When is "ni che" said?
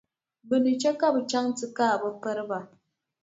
0.63-0.91